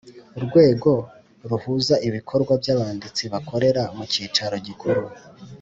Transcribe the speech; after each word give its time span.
Urwo 0.37 0.39
rwego 0.47 0.91
ruhuza 1.49 1.95
ibikorwa 2.07 2.53
by 2.61 2.69
abanditsi 2.75 3.23
bakorera 3.33 3.81
ku 3.95 4.03
cyicaro 4.11 4.55
gikuru 4.67 5.01